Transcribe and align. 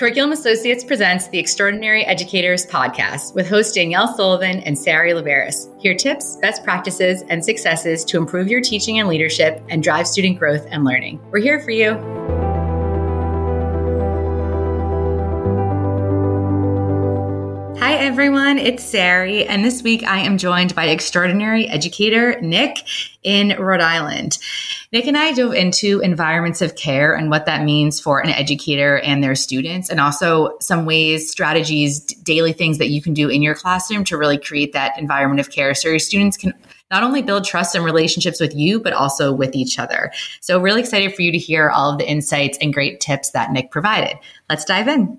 Curriculum 0.00 0.32
Associates 0.32 0.82
presents 0.82 1.28
the 1.28 1.38
Extraordinary 1.38 2.06
Educators 2.06 2.64
podcast 2.64 3.34
with 3.34 3.46
hosts 3.46 3.74
Danielle 3.74 4.16
Sullivan 4.16 4.60
and 4.60 4.78
Sari 4.78 5.12
Laberis. 5.12 5.68
Hear 5.78 5.94
tips, 5.94 6.36
best 6.36 6.64
practices, 6.64 7.22
and 7.28 7.44
successes 7.44 8.02
to 8.06 8.16
improve 8.16 8.48
your 8.48 8.62
teaching 8.62 8.98
and 8.98 9.10
leadership 9.10 9.62
and 9.68 9.82
drive 9.82 10.06
student 10.06 10.38
growth 10.38 10.66
and 10.70 10.84
learning. 10.84 11.20
We're 11.30 11.40
here 11.40 11.60
for 11.60 11.72
you. 11.72 12.19
Everyone. 18.10 18.58
It's 18.58 18.82
Sari, 18.82 19.46
and 19.46 19.64
this 19.64 19.84
week 19.84 20.02
I 20.02 20.18
am 20.18 20.36
joined 20.36 20.74
by 20.74 20.86
extraordinary 20.86 21.68
educator 21.68 22.40
Nick 22.40 22.78
in 23.22 23.56
Rhode 23.56 23.80
Island. 23.80 24.36
Nick 24.90 25.06
and 25.06 25.16
I 25.16 25.30
dove 25.30 25.54
into 25.54 26.00
environments 26.00 26.60
of 26.60 26.74
care 26.74 27.14
and 27.14 27.30
what 27.30 27.46
that 27.46 27.62
means 27.62 28.00
for 28.00 28.18
an 28.18 28.30
educator 28.30 28.98
and 28.98 29.22
their 29.22 29.36
students, 29.36 29.88
and 29.88 30.00
also 30.00 30.58
some 30.58 30.86
ways, 30.86 31.30
strategies, 31.30 32.00
daily 32.00 32.52
things 32.52 32.78
that 32.78 32.88
you 32.88 33.00
can 33.00 33.14
do 33.14 33.28
in 33.28 33.42
your 33.42 33.54
classroom 33.54 34.02
to 34.02 34.16
really 34.16 34.38
create 34.38 34.72
that 34.72 34.98
environment 34.98 35.38
of 35.38 35.50
care 35.50 35.72
so 35.72 35.88
your 35.88 36.00
students 36.00 36.36
can 36.36 36.52
not 36.90 37.04
only 37.04 37.22
build 37.22 37.44
trust 37.44 37.76
and 37.76 37.84
relationships 37.84 38.40
with 38.40 38.56
you, 38.56 38.80
but 38.80 38.92
also 38.92 39.32
with 39.32 39.54
each 39.54 39.78
other. 39.78 40.10
So, 40.40 40.60
really 40.60 40.80
excited 40.80 41.14
for 41.14 41.22
you 41.22 41.30
to 41.30 41.38
hear 41.38 41.70
all 41.70 41.92
of 41.92 41.98
the 41.98 42.10
insights 42.10 42.58
and 42.60 42.74
great 42.74 42.98
tips 42.98 43.30
that 43.30 43.52
Nick 43.52 43.70
provided. 43.70 44.18
Let's 44.48 44.64
dive 44.64 44.88
in. 44.88 45.16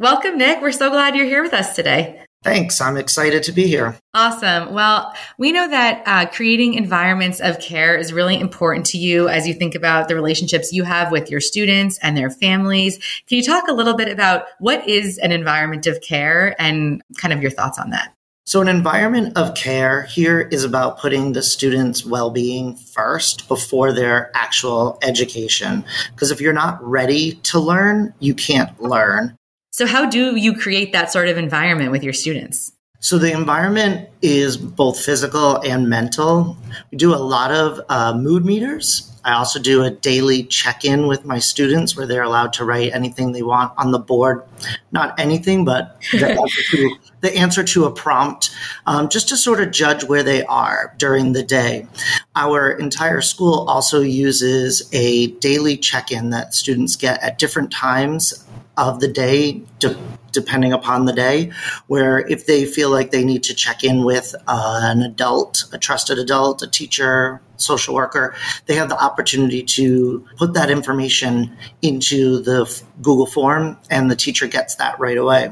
Welcome, 0.00 0.38
Nick. 0.38 0.62
We're 0.62 0.70
so 0.70 0.90
glad 0.90 1.16
you're 1.16 1.26
here 1.26 1.42
with 1.42 1.52
us 1.52 1.74
today. 1.74 2.22
Thanks. 2.44 2.80
I'm 2.80 2.96
excited 2.96 3.42
to 3.42 3.50
be 3.50 3.66
here. 3.66 3.98
Awesome. 4.14 4.72
Well, 4.72 5.12
we 5.38 5.50
know 5.50 5.66
that 5.68 6.04
uh, 6.06 6.26
creating 6.30 6.74
environments 6.74 7.40
of 7.40 7.58
care 7.58 7.96
is 7.96 8.12
really 8.12 8.38
important 8.38 8.86
to 8.86 8.96
you 8.96 9.28
as 9.28 9.44
you 9.48 9.54
think 9.54 9.74
about 9.74 10.06
the 10.06 10.14
relationships 10.14 10.72
you 10.72 10.84
have 10.84 11.10
with 11.10 11.32
your 11.32 11.40
students 11.40 11.98
and 12.00 12.16
their 12.16 12.30
families. 12.30 12.98
Can 13.26 13.38
you 13.38 13.42
talk 13.42 13.66
a 13.66 13.72
little 13.72 13.94
bit 13.94 14.06
about 14.06 14.44
what 14.60 14.88
is 14.88 15.18
an 15.18 15.32
environment 15.32 15.88
of 15.88 16.00
care 16.00 16.54
and 16.60 17.02
kind 17.16 17.34
of 17.34 17.42
your 17.42 17.50
thoughts 17.50 17.76
on 17.76 17.90
that? 17.90 18.14
So, 18.46 18.60
an 18.60 18.68
environment 18.68 19.36
of 19.36 19.56
care 19.56 20.04
here 20.04 20.42
is 20.52 20.62
about 20.62 21.00
putting 21.00 21.32
the 21.32 21.42
student's 21.42 22.06
well 22.06 22.30
being 22.30 22.76
first 22.76 23.48
before 23.48 23.92
their 23.92 24.30
actual 24.36 24.96
education. 25.02 25.84
Because 26.12 26.30
if 26.30 26.40
you're 26.40 26.52
not 26.52 26.80
ready 26.82 27.32
to 27.42 27.58
learn, 27.58 28.14
you 28.20 28.32
can't 28.32 28.80
learn. 28.80 29.36
So, 29.78 29.86
how 29.86 30.06
do 30.06 30.34
you 30.34 30.54
create 30.54 30.92
that 30.92 31.12
sort 31.12 31.28
of 31.28 31.38
environment 31.38 31.92
with 31.92 32.02
your 32.02 32.12
students? 32.12 32.72
So, 32.98 33.16
the 33.16 33.30
environment 33.30 34.08
is 34.22 34.56
both 34.56 35.00
physical 35.00 35.60
and 35.64 35.88
mental. 35.88 36.56
We 36.90 36.98
do 36.98 37.14
a 37.14 37.22
lot 37.22 37.52
of 37.52 37.80
uh, 37.88 38.12
mood 38.12 38.44
meters. 38.44 39.08
I 39.24 39.34
also 39.34 39.60
do 39.60 39.84
a 39.84 39.90
daily 39.92 40.42
check 40.42 40.84
in 40.84 41.06
with 41.06 41.24
my 41.24 41.38
students 41.38 41.96
where 41.96 42.08
they're 42.08 42.24
allowed 42.24 42.54
to 42.54 42.64
write 42.64 42.92
anything 42.92 43.30
they 43.30 43.44
want 43.44 43.72
on 43.78 43.92
the 43.92 44.00
board. 44.00 44.42
Not 44.90 45.16
anything, 45.16 45.64
but 45.64 46.00
the, 46.10 46.26
answer, 46.40 46.62
to, 46.72 46.96
the 47.20 47.36
answer 47.36 47.62
to 47.62 47.84
a 47.84 47.92
prompt, 47.92 48.50
um, 48.86 49.08
just 49.08 49.28
to 49.28 49.36
sort 49.36 49.60
of 49.60 49.70
judge 49.70 50.02
where 50.02 50.24
they 50.24 50.44
are 50.46 50.92
during 50.98 51.34
the 51.34 51.44
day. 51.44 51.86
Our 52.34 52.72
entire 52.72 53.20
school 53.20 53.64
also 53.68 54.00
uses 54.00 54.88
a 54.92 55.28
daily 55.38 55.76
check 55.76 56.10
in 56.10 56.30
that 56.30 56.52
students 56.52 56.96
get 56.96 57.22
at 57.22 57.38
different 57.38 57.70
times 57.70 58.44
of 58.78 59.00
the 59.00 59.08
day, 59.08 59.60
de- 59.80 59.96
depending 60.32 60.72
upon 60.72 61.04
the 61.04 61.12
day, 61.12 61.50
where 61.88 62.20
if 62.28 62.46
they 62.46 62.64
feel 62.64 62.90
like 62.90 63.10
they 63.10 63.24
need 63.24 63.42
to 63.42 63.54
check 63.54 63.84
in 63.84 64.04
with 64.04 64.34
uh, 64.46 64.80
an 64.84 65.02
adult, 65.02 65.64
a 65.72 65.78
trusted 65.78 66.18
adult, 66.18 66.62
a 66.62 66.66
teacher, 66.66 67.40
social 67.56 67.94
worker, 67.94 68.34
they 68.66 68.74
have 68.74 68.88
the 68.88 69.02
opportunity 69.02 69.62
to 69.62 70.24
put 70.36 70.54
that 70.54 70.70
information 70.70 71.56
into 71.82 72.40
the 72.42 72.82
Google 73.02 73.26
form 73.26 73.76
and 73.90 74.10
the 74.10 74.16
teacher 74.16 74.46
gets 74.46 74.76
that 74.76 74.98
right 74.98 75.18
away. 75.18 75.50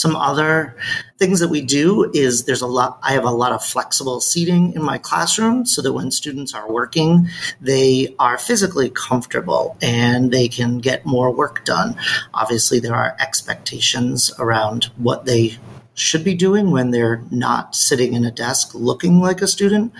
Some 0.00 0.16
other 0.16 0.74
things 1.18 1.40
that 1.40 1.48
we 1.48 1.60
do 1.60 2.10
is 2.14 2.44
there's 2.44 2.62
a 2.62 2.66
lot, 2.66 2.98
I 3.02 3.12
have 3.12 3.24
a 3.24 3.30
lot 3.30 3.52
of 3.52 3.62
flexible 3.62 4.22
seating 4.22 4.72
in 4.72 4.82
my 4.82 4.96
classroom 4.96 5.66
so 5.66 5.82
that 5.82 5.92
when 5.92 6.10
students 6.10 6.54
are 6.54 6.72
working, 6.72 7.28
they 7.60 8.14
are 8.18 8.38
physically 8.38 8.88
comfortable 8.88 9.76
and 9.82 10.30
they 10.30 10.48
can 10.48 10.78
get 10.78 11.04
more 11.04 11.30
work 11.30 11.66
done. 11.66 11.96
Obviously, 12.32 12.80
there 12.80 12.94
are 12.94 13.14
expectations 13.20 14.32
around 14.38 14.84
what 14.96 15.26
they 15.26 15.58
should 15.92 16.24
be 16.24 16.34
doing 16.34 16.70
when 16.70 16.92
they're 16.92 17.22
not 17.30 17.74
sitting 17.74 18.14
in 18.14 18.24
a 18.24 18.30
desk 18.30 18.70
looking 18.72 19.20
like 19.20 19.42
a 19.42 19.46
student, 19.46 19.92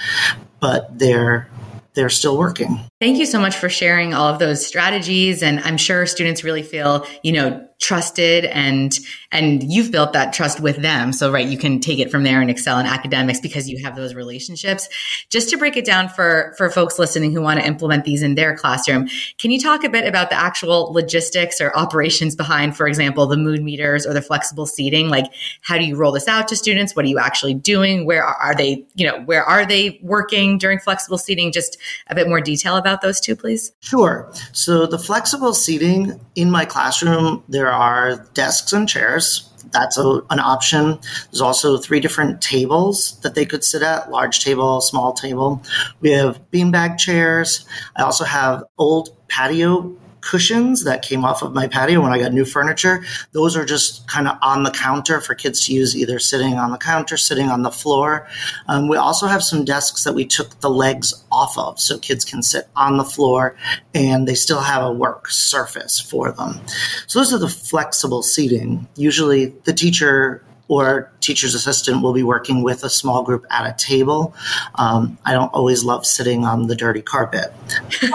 but 0.60 0.98
they're 0.98 1.46
they're 1.92 2.08
still 2.08 2.38
working. 2.38 2.89
Thank 3.00 3.16
you 3.16 3.24
so 3.24 3.40
much 3.40 3.56
for 3.56 3.70
sharing 3.70 4.12
all 4.12 4.28
of 4.28 4.38
those 4.38 4.66
strategies 4.66 5.42
and 5.42 5.58
I'm 5.60 5.78
sure 5.78 6.04
students 6.04 6.44
really 6.44 6.62
feel, 6.62 7.06
you 7.22 7.32
know, 7.32 7.66
trusted 7.80 8.44
and 8.44 8.98
and 9.32 9.72
you've 9.72 9.90
built 9.90 10.12
that 10.12 10.34
trust 10.34 10.60
with 10.60 10.76
them. 10.76 11.12
So 11.12 11.32
right 11.32 11.46
you 11.46 11.56
can 11.56 11.80
take 11.80 11.98
it 11.98 12.10
from 12.10 12.24
there 12.24 12.42
and 12.42 12.50
excel 12.50 12.78
in 12.78 12.84
academics 12.84 13.40
because 13.40 13.70
you 13.70 13.82
have 13.82 13.96
those 13.96 14.14
relationships. 14.14 14.88
Just 15.30 15.48
to 15.50 15.56
break 15.56 15.78
it 15.78 15.86
down 15.86 16.10
for 16.10 16.54
for 16.58 16.68
folks 16.68 16.98
listening 16.98 17.32
who 17.32 17.40
want 17.40 17.58
to 17.58 17.66
implement 17.66 18.04
these 18.04 18.22
in 18.22 18.34
their 18.34 18.54
classroom 18.54 19.08
can 19.38 19.50
you 19.50 19.58
talk 19.58 19.82
a 19.82 19.88
bit 19.88 20.06
about 20.06 20.28
the 20.28 20.36
actual 20.36 20.92
logistics 20.92 21.58
or 21.58 21.74
operations 21.74 22.36
behind 22.36 22.76
for 22.76 22.86
example 22.86 23.26
the 23.26 23.36
mood 23.36 23.62
meters 23.62 24.06
or 24.06 24.12
the 24.12 24.22
flexible 24.22 24.66
seating? 24.66 25.08
Like 25.08 25.32
how 25.62 25.78
do 25.78 25.84
you 25.84 25.96
roll 25.96 26.12
this 26.12 26.28
out 26.28 26.48
to 26.48 26.56
students? 26.56 26.94
What 26.94 27.06
are 27.06 27.08
you 27.08 27.18
actually 27.18 27.54
doing? 27.54 28.04
Where 28.04 28.24
are 28.24 28.54
they 28.54 28.84
you 28.94 29.06
know 29.06 29.22
where 29.22 29.42
are 29.42 29.64
they 29.64 29.98
working 30.02 30.58
during 30.58 30.78
flexible 30.78 31.16
seating? 31.16 31.50
Just 31.50 31.78
a 32.08 32.14
bit 32.14 32.28
more 32.28 32.42
detail 32.42 32.76
about 32.76 32.89
those 33.00 33.20
two 33.20 33.36
please 33.36 33.72
sure 33.80 34.32
so 34.52 34.86
the 34.86 34.98
flexible 34.98 35.54
seating 35.54 36.20
in 36.34 36.50
my 36.50 36.64
classroom 36.64 37.42
there 37.48 37.60
there 37.60 37.70
are 37.70 38.16
desks 38.32 38.72
and 38.72 38.88
chairs. 38.88 39.46
That's 39.70 39.98
a, 39.98 40.22
an 40.30 40.40
option. 40.40 40.98
There's 41.30 41.42
also 41.42 41.76
three 41.76 42.00
different 42.00 42.40
tables 42.40 43.20
that 43.20 43.34
they 43.34 43.44
could 43.44 43.62
sit 43.62 43.82
at 43.82 44.10
large 44.10 44.42
table, 44.42 44.80
small 44.80 45.12
table. 45.12 45.62
We 46.00 46.12
have 46.12 46.40
beanbag 46.50 46.96
chairs. 46.96 47.66
I 47.96 48.02
also 48.02 48.24
have 48.24 48.64
old 48.78 49.14
patio 49.28 49.94
cushions 50.20 50.84
that 50.84 51.02
came 51.02 51.24
off 51.24 51.42
of 51.42 51.54
my 51.54 51.66
patio 51.66 52.00
when 52.00 52.12
I 52.12 52.18
got 52.18 52.32
new 52.32 52.44
furniture. 52.44 53.04
Those 53.32 53.56
are 53.56 53.64
just 53.64 54.06
kind 54.08 54.28
of 54.28 54.36
on 54.42 54.62
the 54.62 54.70
counter 54.70 55.20
for 55.20 55.34
kids 55.34 55.66
to 55.66 55.74
use, 55.74 55.96
either 55.96 56.18
sitting 56.18 56.54
on 56.54 56.70
the 56.70 56.78
counter, 56.78 57.16
sitting 57.16 57.48
on 57.48 57.62
the 57.62 57.70
floor. 57.70 58.26
Um, 58.68 58.88
we 58.88 58.96
also 58.96 59.26
have 59.26 59.42
some 59.42 59.64
desks 59.64 60.04
that 60.04 60.14
we 60.14 60.26
took 60.26 60.60
the 60.60 60.70
legs 60.70 61.24
off 61.30 61.56
of 61.58 61.80
so 61.80 61.98
kids 61.98 62.24
can 62.24 62.42
sit 62.42 62.68
on 62.76 62.96
the 62.96 63.04
floor 63.04 63.56
and 63.94 64.26
they 64.26 64.34
still 64.34 64.60
have 64.60 64.82
a 64.82 64.92
work 64.92 65.30
surface 65.30 66.00
for 66.00 66.32
them. 66.32 66.60
So 67.06 67.18
those 67.18 67.32
are 67.32 67.38
the 67.38 67.48
flexible 67.48 68.22
seating. 68.22 68.88
Usually 68.96 69.46
the 69.64 69.72
teacher 69.72 70.44
or 70.70 71.10
teacher's 71.18 71.52
assistant 71.52 72.00
will 72.00 72.12
be 72.12 72.22
working 72.22 72.62
with 72.62 72.84
a 72.84 72.88
small 72.88 73.24
group 73.24 73.44
at 73.50 73.68
a 73.68 73.76
table. 73.76 74.32
Um, 74.76 75.18
I 75.24 75.32
don't 75.32 75.52
always 75.52 75.82
love 75.82 76.06
sitting 76.06 76.44
on 76.44 76.68
the 76.68 76.76
dirty 76.76 77.02
carpet, 77.02 77.52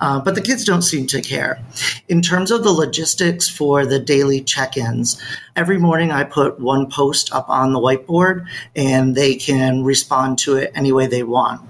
uh, 0.00 0.20
but 0.20 0.36
the 0.36 0.40
kids 0.40 0.64
don't 0.64 0.82
seem 0.82 1.08
to 1.08 1.20
care. 1.20 1.60
In 2.08 2.22
terms 2.22 2.52
of 2.52 2.62
the 2.62 2.70
logistics 2.70 3.48
for 3.48 3.84
the 3.84 3.98
daily 3.98 4.40
check 4.40 4.76
ins, 4.76 5.20
every 5.56 5.76
morning 5.76 6.12
I 6.12 6.22
put 6.22 6.60
one 6.60 6.88
post 6.88 7.34
up 7.34 7.50
on 7.50 7.72
the 7.72 7.80
whiteboard 7.80 8.46
and 8.76 9.16
they 9.16 9.34
can 9.34 9.82
respond 9.82 10.38
to 10.40 10.54
it 10.54 10.70
any 10.76 10.92
way 10.92 11.08
they 11.08 11.24
want. 11.24 11.60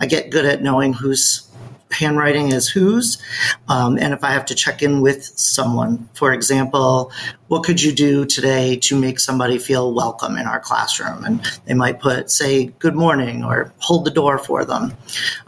I 0.00 0.06
get 0.06 0.30
good 0.30 0.44
at 0.44 0.60
knowing 0.60 0.92
who's 0.92 1.48
handwriting 1.92 2.52
is 2.52 2.68
whose, 2.68 3.22
um, 3.68 3.98
and 3.98 4.12
if 4.12 4.24
I 4.24 4.30
have 4.30 4.44
to 4.46 4.54
check 4.54 4.82
in 4.82 5.00
with 5.00 5.24
someone. 5.24 6.08
For 6.14 6.32
example, 6.32 7.12
what 7.48 7.64
could 7.64 7.82
you 7.82 7.92
do 7.92 8.24
today 8.24 8.76
to 8.76 8.98
make 8.98 9.20
somebody 9.20 9.58
feel 9.58 9.94
welcome 9.94 10.36
in 10.36 10.46
our 10.46 10.60
classroom? 10.60 11.24
And 11.24 11.44
they 11.66 11.74
might 11.74 12.00
put, 12.00 12.30
say, 12.30 12.66
good 12.78 12.94
morning 12.94 13.44
or 13.44 13.72
hold 13.78 14.04
the 14.04 14.10
door 14.10 14.38
for 14.38 14.64
them. 14.64 14.96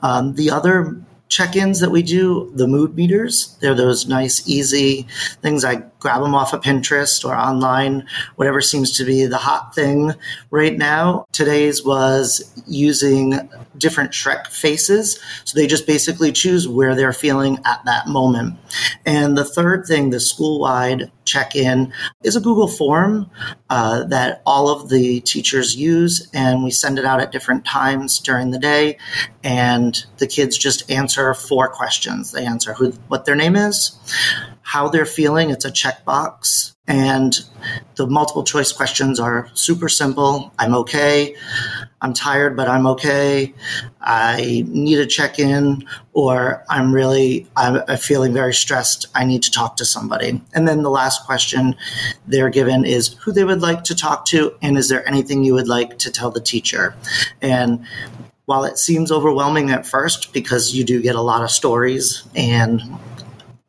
Um, 0.02 0.34
the 0.34 0.50
other 0.50 0.96
check-ins 1.34 1.80
that 1.80 1.90
we 1.90 2.00
do, 2.00 2.48
the 2.54 2.68
mood 2.68 2.94
meters. 2.94 3.56
They're 3.60 3.74
those 3.74 4.06
nice, 4.06 4.46
easy 4.48 5.04
things. 5.42 5.64
I 5.64 5.82
grab 5.98 6.22
them 6.22 6.32
off 6.32 6.52
of 6.52 6.60
Pinterest 6.60 7.24
or 7.24 7.34
online, 7.34 8.06
whatever 8.36 8.60
seems 8.60 8.96
to 8.98 9.04
be 9.04 9.26
the 9.26 9.38
hot 9.38 9.74
thing 9.74 10.12
right 10.50 10.78
now. 10.78 11.24
Today's 11.32 11.84
was 11.84 12.52
using 12.68 13.50
different 13.76 14.12
Shrek 14.12 14.46
faces. 14.46 15.18
So 15.44 15.58
they 15.58 15.66
just 15.66 15.88
basically 15.88 16.30
choose 16.30 16.68
where 16.68 16.94
they're 16.94 17.12
feeling 17.12 17.58
at 17.64 17.84
that 17.84 18.06
moment. 18.06 18.56
And 19.04 19.36
the 19.36 19.44
third 19.44 19.86
thing, 19.86 20.10
the 20.10 20.20
school-wide 21.34 21.50
check-in, 21.50 21.92
is 22.22 22.36
a 22.36 22.40
Google 22.40 22.68
form 22.68 23.30
uh, 23.70 24.04
that 24.04 24.42
all 24.46 24.68
of 24.68 24.88
the 24.88 25.20
teachers 25.20 25.76
use, 25.76 26.28
and 26.32 26.64
we 26.64 26.70
send 26.70 26.98
it 26.98 27.04
out 27.04 27.20
at 27.20 27.32
different 27.32 27.64
times 27.64 28.18
during 28.20 28.50
the 28.50 28.58
day. 28.58 28.98
And 29.42 30.04
the 30.18 30.26
kids 30.26 30.56
just 30.56 30.90
answer 30.90 31.34
four 31.34 31.68
questions. 31.68 32.32
They 32.32 32.46
answer 32.46 32.74
who, 32.74 32.92
what 33.08 33.24
their 33.24 33.36
name 33.36 33.56
is, 33.56 33.98
how 34.64 34.88
they're 34.88 35.06
feeling. 35.06 35.50
It's 35.50 35.64
a 35.64 35.70
checkbox, 35.70 36.74
and 36.88 37.38
the 37.96 38.06
multiple 38.06 38.42
choice 38.42 38.72
questions 38.72 39.20
are 39.20 39.48
super 39.54 39.88
simple. 39.88 40.52
I'm 40.58 40.74
okay. 40.74 41.36
I'm 42.00 42.12
tired, 42.12 42.56
but 42.56 42.68
I'm 42.68 42.86
okay. 42.88 43.54
I 44.00 44.64
need 44.66 44.98
a 44.98 45.06
check 45.06 45.38
in, 45.38 45.84
or 46.12 46.64
I'm 46.68 46.92
really 46.92 47.46
I'm 47.56 47.84
feeling 47.98 48.32
very 48.32 48.54
stressed. 48.54 49.06
I 49.14 49.24
need 49.24 49.42
to 49.44 49.50
talk 49.50 49.76
to 49.76 49.84
somebody. 49.84 50.42
And 50.54 50.66
then 50.66 50.82
the 50.82 50.90
last 50.90 51.24
question 51.24 51.76
they're 52.26 52.50
given 52.50 52.84
is 52.84 53.14
who 53.20 53.32
they 53.32 53.44
would 53.44 53.62
like 53.62 53.84
to 53.84 53.94
talk 53.94 54.24
to, 54.26 54.54
and 54.62 54.76
is 54.76 54.88
there 54.88 55.06
anything 55.06 55.44
you 55.44 55.54
would 55.54 55.68
like 55.68 55.98
to 55.98 56.10
tell 56.10 56.30
the 56.30 56.40
teacher? 56.40 56.94
And 57.40 57.86
while 58.46 58.64
it 58.64 58.78
seems 58.78 59.10
overwhelming 59.10 59.70
at 59.70 59.86
first 59.86 60.32
because 60.32 60.74
you 60.74 60.84
do 60.84 61.00
get 61.00 61.16
a 61.16 61.20
lot 61.20 61.42
of 61.42 61.50
stories 61.50 62.24
and 62.34 62.82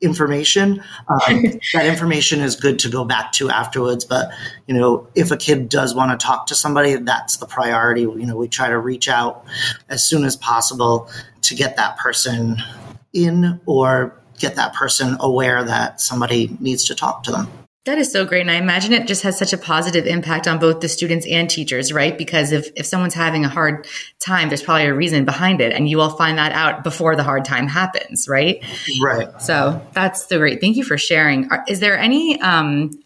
information. 0.05 0.81
Um, 1.09 1.43
that 1.73 1.85
information 1.85 2.39
is 2.39 2.55
good 2.55 2.79
to 2.79 2.89
go 2.89 3.03
back 3.03 3.31
to 3.33 3.49
afterwards. 3.49 4.05
But 4.05 4.29
you 4.67 4.75
know, 4.75 5.07
if 5.15 5.31
a 5.31 5.37
kid 5.37 5.69
does 5.69 5.93
want 5.93 6.17
to 6.17 6.25
talk 6.25 6.47
to 6.47 6.55
somebody, 6.55 6.95
that's 6.95 7.37
the 7.37 7.45
priority. 7.47 8.01
You 8.01 8.25
know, 8.25 8.37
we 8.37 8.47
try 8.47 8.69
to 8.69 8.77
reach 8.77 9.09
out 9.09 9.43
as 9.89 10.07
soon 10.07 10.23
as 10.23 10.35
possible 10.37 11.09
to 11.41 11.55
get 11.55 11.75
that 11.75 11.97
person 11.97 12.57
in 13.13 13.59
or 13.65 14.15
get 14.37 14.55
that 14.55 14.73
person 14.73 15.17
aware 15.19 15.63
that 15.63 16.01
somebody 16.01 16.55
needs 16.59 16.85
to 16.85 16.95
talk 16.95 17.23
to 17.23 17.31
them. 17.31 17.47
That 17.85 17.99
is 17.99 18.11
so 18.11 18.25
great. 18.25 18.41
And 18.41 18.49
I 18.49 18.55
imagine 18.55 18.93
it 18.93 19.05
just 19.05 19.21
has 19.21 19.37
such 19.37 19.53
a 19.53 19.59
positive 19.59 20.07
impact 20.07 20.47
on 20.47 20.57
both 20.57 20.79
the 20.79 20.89
students 20.89 21.27
and 21.27 21.47
teachers, 21.47 21.93
right? 21.93 22.17
Because 22.17 22.51
if, 22.51 22.69
if 22.75 22.87
someone's 22.87 23.13
having 23.13 23.45
a 23.45 23.47
hard 23.47 23.87
time, 24.19 24.47
there's 24.47 24.63
probably 24.63 24.87
a 24.87 24.93
reason 24.93 25.23
behind 25.23 25.61
it. 25.61 25.71
And 25.71 25.87
you 25.87 25.97
will 25.97 26.09
find 26.09 26.39
that 26.39 26.51
out 26.51 26.83
before 26.83 27.15
the 27.15 27.21
hard 27.21 27.45
time 27.45 27.67
happens, 27.67 28.27
right? 28.27 28.63
Right. 28.99 29.39
So 29.39 29.85
that's 29.93 30.27
so 30.27 30.39
great. 30.39 30.61
Thank 30.61 30.77
you 30.77 30.83
for 30.83 30.97
sharing. 30.97 31.47
Is 31.67 31.79
there 31.79 31.95
any, 31.95 32.41
um, 32.41 32.99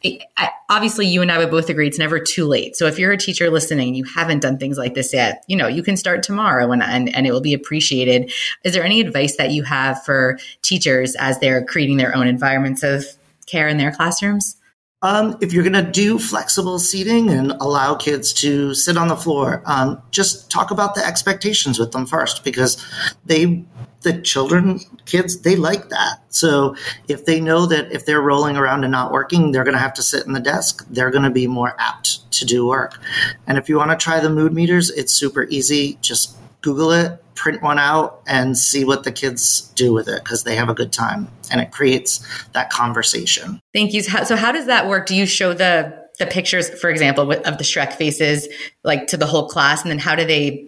obviously 0.70 1.08
you 1.08 1.22
and 1.22 1.30
I 1.30 1.40
would 1.40 1.52
both 1.52 1.70
agree 1.70 1.88
it's 1.88 2.00
never 2.00 2.18
too 2.18 2.46
late. 2.46 2.78
So 2.78 2.86
if 2.86 2.98
you're 2.98 3.12
a 3.12 3.18
teacher 3.18 3.50
listening 3.50 3.90
and 3.90 3.98
you 3.98 4.06
haven't 4.06 4.40
done 4.40 4.58
things 4.58 4.78
like 4.78 4.94
this 4.94 5.14
yet, 5.14 5.44
you 5.48 5.58
know, 5.58 5.68
you 5.68 5.84
can 5.84 5.98
start 5.98 6.24
tomorrow 6.24 6.72
and, 6.72 6.82
and, 6.82 7.14
and 7.14 7.28
it 7.28 7.34
will 7.34 7.42
be 7.42 7.54
appreciated. 7.54 8.32
Is 8.64 8.76
there 8.76 8.84
any 8.86 9.02
advice 9.02 9.36
that 9.36 9.52
you 9.52 9.64
have 9.64 10.02
for 10.06 10.40
teachers 10.62 11.16
as 11.16 11.38
they're 11.40 11.66
creating 11.66 11.98
their 11.98 12.16
own 12.16 12.28
environments 12.28 12.82
of 12.82 13.06
care 13.46 13.68
in 13.68 13.78
their 13.78 13.92
classrooms? 13.92 14.56
Um, 15.02 15.38
if 15.40 15.54
you're 15.54 15.64
going 15.64 15.86
to 15.86 15.92
do 15.92 16.20
flexible 16.20 16.78
seating 16.78 17.30
and 17.30 17.54
allow 17.54 17.96
kids 17.96 18.34
to 18.34 18.74
sit 18.74 18.98
on 18.98 19.08
the 19.08 19.16
floor, 19.16 19.64
um, 19.66 20.02
just 20.12 20.52
talk 20.52 20.72
about 20.72 20.94
the 20.94 21.06
expectations 21.06 21.80
with 21.80 21.94
them 21.94 22.06
first 22.06 22.44
because 22.44 22.86
they, 23.26 23.64
the 24.02 24.22
children, 24.22 24.82
kids, 25.06 25.40
they 25.40 25.56
like 25.56 25.88
that. 25.88 26.22
So 26.28 26.76
if 27.08 27.24
they 27.24 27.40
know 27.40 27.66
that 27.68 27.94
if 27.94 28.06
they're 28.06 28.20
rolling 28.20 28.58
around 28.58 28.84
and 28.84 28.92
not 28.92 29.14
working, 29.14 29.54
they're 29.54 29.64
going 29.64 29.74
to 29.74 29.80
have 29.80 29.94
to 29.94 30.04
sit 30.04 30.28
in 30.28 30.34
the 30.34 30.42
desk, 30.42 30.86
they're 30.90 31.12
going 31.12 31.24
to 31.24 31.30
be 31.30 31.48
more 31.48 31.76
apt 31.80 32.30
to 32.34 32.44
do 32.44 32.68
work. 32.68 33.02
And 33.48 33.58
if 33.58 33.70
you 33.70 33.78
want 33.78 33.92
to 33.92 33.98
try 33.98 34.20
the 34.20 34.30
mood 34.30 34.52
meters, 34.52 34.90
it's 34.90 35.14
super 35.14 35.44
easy. 35.46 35.98
Just 36.02 36.36
Google 36.60 36.92
it, 36.92 37.24
print 37.40 37.64
one 37.64 37.80
out, 37.80 38.22
and 38.28 38.58
see 38.58 38.84
what 38.84 39.04
the 39.04 39.12
kids 39.12 39.62
do 39.76 39.94
with 39.94 40.08
it 40.08 40.24
because 40.24 40.44
they 40.44 40.56
have 40.56 40.70
a 40.70 40.74
good 40.74 40.92
time 40.92 41.28
and 41.52 41.62
it 41.62 41.72
creates 41.72 42.26
that 42.52 42.70
conversation. 42.70 43.62
Thank 43.74 43.94
you. 43.94 44.02
So, 44.02 44.36
how 44.36 44.52
does 44.52 44.66
that 44.66 44.88
work? 44.88 45.08
Do 45.08 45.16
you 45.16 45.26
show 45.26 45.54
the 45.54 45.98
the 46.20 46.26
pictures, 46.26 46.70
for 46.70 46.90
example, 46.90 47.32
of 47.32 47.58
the 47.58 47.64
Shrek 47.64 47.94
faces, 47.94 48.48
like 48.84 49.08
to 49.08 49.18
the 49.18 49.26
whole 49.26 49.48
class, 49.48 49.82
and 49.82 49.90
then 49.90 50.00
how 50.00 50.16
do 50.16 50.26
they 50.26 50.66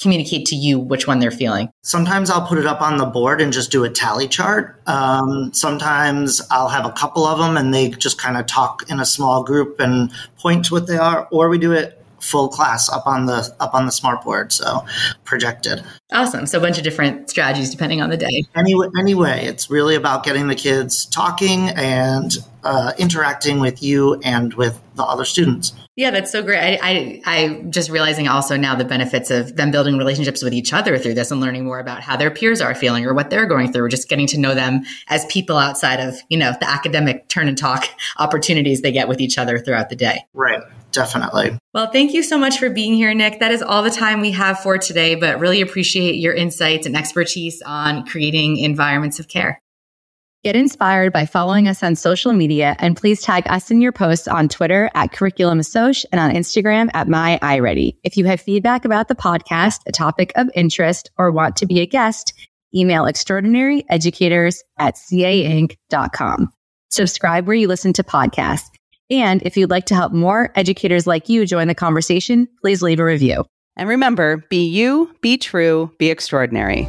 communicate 0.00 0.46
to 0.46 0.54
you 0.56 0.78
which 0.78 1.06
one 1.06 1.18
they're 1.18 1.30
feeling? 1.30 1.68
Sometimes 1.82 2.30
I'll 2.30 2.46
put 2.46 2.56
it 2.56 2.66
up 2.66 2.80
on 2.80 2.96
the 2.96 3.04
board 3.04 3.42
and 3.42 3.52
just 3.52 3.70
do 3.70 3.84
a 3.84 3.90
tally 3.90 4.28
chart. 4.28 4.80
Um, 4.86 5.52
sometimes 5.52 6.40
I'll 6.50 6.68
have 6.68 6.86
a 6.86 6.92
couple 6.92 7.26
of 7.26 7.38
them 7.38 7.56
and 7.56 7.74
they 7.74 7.90
just 7.90 8.18
kind 8.18 8.38
of 8.38 8.46
talk 8.46 8.88
in 8.88 9.00
a 9.00 9.04
small 9.04 9.42
group 9.42 9.78
and 9.80 10.10
point 10.38 10.66
to 10.66 10.74
what 10.74 10.86
they 10.86 10.96
are, 10.96 11.28
or 11.30 11.50
we 11.50 11.58
do 11.58 11.72
it 11.72 11.98
full 12.20 12.48
class 12.48 12.88
up 12.88 13.06
on 13.06 13.26
the 13.26 13.54
up 13.60 13.74
on 13.74 13.86
the 13.86 13.92
smart 13.92 14.22
board 14.24 14.52
so 14.52 14.84
projected 15.24 15.82
awesome. 16.12 16.46
So 16.46 16.58
a 16.58 16.60
bunch 16.60 16.78
of 16.78 16.84
different 16.84 17.30
strategies 17.30 17.70
depending 17.70 18.00
on 18.00 18.10
the 18.10 18.16
day. 18.16 18.44
Anyway 18.54 18.88
anyway 18.98 19.46
it's 19.46 19.70
really 19.70 19.94
about 19.94 20.24
getting 20.24 20.48
the 20.48 20.54
kids 20.54 21.06
talking 21.06 21.68
and 21.70 22.36
uh, 22.64 22.92
interacting 22.98 23.60
with 23.60 23.82
you 23.82 24.20
and 24.24 24.52
with 24.54 24.80
the 24.94 25.02
other 25.02 25.24
students. 25.24 25.74
Yeah 25.96 26.10
that's 26.10 26.30
so 26.30 26.42
great. 26.42 26.78
I, 26.78 26.78
I 26.82 27.22
i 27.24 27.62
just 27.70 27.90
realizing 27.90 28.28
also 28.28 28.56
now 28.56 28.74
the 28.74 28.84
benefits 28.84 29.30
of 29.30 29.56
them 29.56 29.70
building 29.70 29.96
relationships 29.96 30.42
with 30.42 30.52
each 30.52 30.72
other 30.72 30.98
through 30.98 31.14
this 31.14 31.30
and 31.30 31.40
learning 31.40 31.64
more 31.64 31.78
about 31.78 32.00
how 32.00 32.16
their 32.16 32.30
peers 32.30 32.60
are 32.60 32.74
feeling 32.74 33.04
or 33.04 33.14
what 33.14 33.30
they're 33.30 33.46
going 33.46 33.72
through 33.72 33.88
just 33.88 34.08
getting 34.08 34.26
to 34.28 34.38
know 34.38 34.54
them 34.54 34.82
as 35.08 35.24
people 35.26 35.56
outside 35.56 36.00
of 36.00 36.16
you 36.28 36.38
know 36.38 36.52
the 36.60 36.68
academic 36.68 37.28
turn 37.28 37.48
and 37.48 37.58
talk 37.58 37.88
opportunities 38.18 38.82
they 38.82 38.92
get 38.92 39.08
with 39.08 39.20
each 39.20 39.38
other 39.38 39.58
throughout 39.58 39.88
the 39.88 39.96
day. 39.96 40.24
Right. 40.34 40.62
Definitely. 40.90 41.58
Well, 41.74 41.90
thank 41.90 42.14
you 42.14 42.22
so 42.22 42.38
much 42.38 42.58
for 42.58 42.70
being 42.70 42.94
here, 42.94 43.12
Nick. 43.12 43.40
That 43.40 43.52
is 43.52 43.62
all 43.62 43.82
the 43.82 43.90
time 43.90 44.20
we 44.20 44.30
have 44.30 44.60
for 44.60 44.78
today, 44.78 45.14
but 45.14 45.38
really 45.38 45.60
appreciate 45.60 45.97
your 45.98 46.34
insights 46.34 46.86
and 46.86 46.96
expertise 46.96 47.62
on 47.62 48.06
creating 48.06 48.58
environments 48.58 49.18
of 49.18 49.28
care. 49.28 49.60
Get 50.44 50.54
inspired 50.54 51.12
by 51.12 51.26
following 51.26 51.66
us 51.66 51.82
on 51.82 51.96
social 51.96 52.32
media 52.32 52.76
and 52.78 52.96
please 52.96 53.22
tag 53.22 53.42
us 53.48 53.72
in 53.72 53.80
your 53.80 53.90
posts 53.90 54.28
on 54.28 54.48
Twitter 54.48 54.88
at 54.94 55.10
Curriculum 55.10 55.58
and 55.58 56.20
on 56.20 56.30
Instagram 56.30 56.90
at 56.94 57.08
My 57.08 57.40
iReady. 57.42 57.96
If 58.04 58.16
you 58.16 58.24
have 58.26 58.40
feedback 58.40 58.84
about 58.84 59.08
the 59.08 59.16
podcast, 59.16 59.80
a 59.86 59.92
topic 59.92 60.32
of 60.36 60.48
interest, 60.54 61.10
or 61.18 61.32
want 61.32 61.56
to 61.56 61.66
be 61.66 61.80
a 61.80 61.86
guest, 61.86 62.32
email 62.72 63.02
extraordinaryeducators 63.02 64.58
at 64.78 64.94
cainc.com. 64.94 66.52
Subscribe 66.90 67.46
where 67.46 67.56
you 67.56 67.66
listen 67.66 67.92
to 67.94 68.04
podcasts. 68.04 68.68
And 69.10 69.42
if 69.42 69.56
you'd 69.56 69.70
like 69.70 69.86
to 69.86 69.94
help 69.94 70.12
more 70.12 70.52
educators 70.54 71.06
like 71.06 71.28
you 71.28 71.46
join 71.46 71.66
the 71.66 71.74
conversation, 71.74 72.46
please 72.60 72.80
leave 72.80 73.00
a 73.00 73.04
review. 73.04 73.44
And 73.78 73.88
remember 73.88 74.38
be 74.48 74.66
you, 74.66 75.14
be 75.20 75.38
true, 75.38 75.90
be 75.98 76.10
extraordinary. 76.10 76.88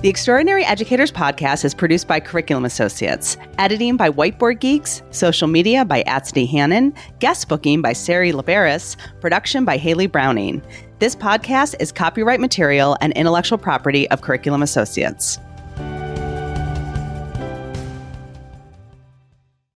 The 0.00 0.08
Extraordinary 0.08 0.64
Educators 0.64 1.10
Podcast 1.10 1.64
is 1.64 1.74
produced 1.74 2.06
by 2.06 2.20
Curriculum 2.20 2.64
Associates, 2.64 3.36
editing 3.58 3.96
by 3.96 4.10
Whiteboard 4.10 4.60
Geeks, 4.60 5.02
social 5.10 5.48
media 5.48 5.84
by 5.84 6.04
Atsney 6.04 6.48
Hannon, 6.48 6.94
guest 7.18 7.48
booking 7.48 7.82
by 7.82 7.94
Sari 7.94 8.30
Laberis, 8.30 8.96
production 9.20 9.64
by 9.64 9.76
Haley 9.76 10.06
Browning. 10.06 10.62
This 11.00 11.16
podcast 11.16 11.74
is 11.80 11.90
copyright 11.90 12.38
material 12.38 12.96
and 13.00 13.12
intellectual 13.14 13.58
property 13.58 14.08
of 14.10 14.22
Curriculum 14.22 14.62
Associates. 14.62 15.40